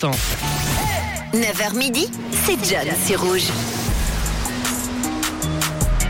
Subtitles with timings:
[0.00, 0.10] l'instant.
[1.34, 2.08] 9h midi,
[2.44, 3.44] c'est John, c'est rouge.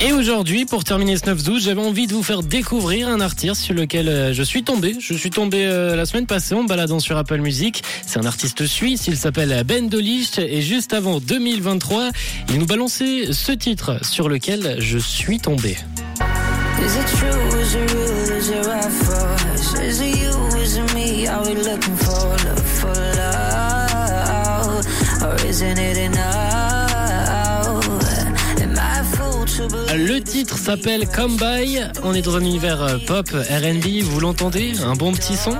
[0.03, 3.75] Et aujourd'hui, pour terminer ce 9-12, j'avais envie de vous faire découvrir un artiste sur
[3.75, 4.97] lequel euh, je suis tombé.
[4.99, 7.83] Je suis tombé euh, la semaine passée en baladant sur Apple Music.
[8.07, 12.11] C'est un artiste suisse, il s'appelle Ben Dolicht et juste avant 2023,
[12.49, 15.77] il nous balançait ce titre sur lequel je suis tombé.
[16.81, 17.61] Is it true?
[17.61, 18.39] Is it real?
[18.39, 19.75] Is it right for us?
[19.81, 20.33] Is it you?
[20.57, 21.20] Is it me?
[29.95, 31.81] Le titre s'appelle Come By.
[32.03, 34.81] On est dans un univers euh, pop, R&B, vous l'entendez?
[34.83, 35.55] Un bon petit son?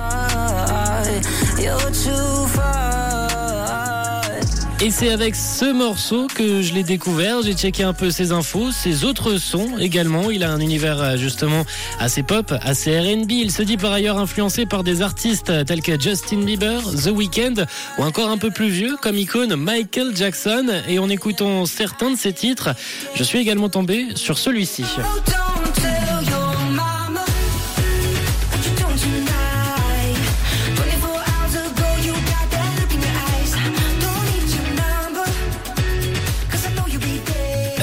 [4.83, 7.43] Et c'est avec ce morceau que je l'ai découvert.
[7.43, 10.31] J'ai checké un peu ses infos, ses autres sons également.
[10.31, 11.65] Il a un univers euh, justement
[11.99, 13.29] assez pop, assez R&B.
[13.29, 17.65] Il se dit par ailleurs influencé par des artistes tels que Justin Bieber, The Weeknd
[17.99, 20.65] ou encore un peu plus vieux comme icône Michael Jackson.
[20.87, 22.69] Et en écoutant certains de ses titres,
[23.13, 24.83] je suis également tombé sur celui-ci.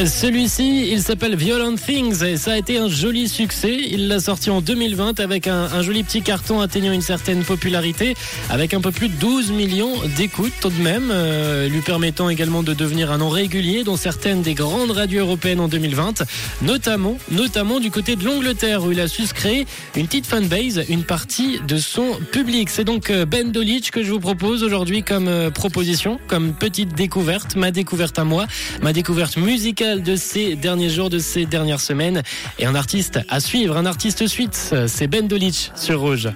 [0.06, 3.76] Celui-ci, il s'appelle Violent Things et ça a été un joli succès.
[3.90, 8.14] Il l'a sorti en 2020 avec un, joli petit carton atteignant une certaine popularité,
[8.48, 12.62] avec un peu plus de 12 millions d'écoutes tout de même, euh, lui permettant également
[12.62, 16.22] de devenir un nom régulier dans certaines des grandes radios européennes en 2020,
[16.62, 21.02] notamment, notamment du côté de l'Angleterre où il a su créer une petite fanbase, une
[21.02, 22.70] partie de son public.
[22.70, 26.94] C'est donc euh, Ben Dolic que je vous propose aujourd'hui comme euh, proposition, comme petite
[26.94, 28.46] découverte, ma découverte à moi,
[28.80, 32.22] ma découverte musicale de ces derniers jours, de ces dernières semaines.
[32.58, 36.28] Et un artiste à suivre, un artiste suite, c'est Ben Dolic sur Rouge.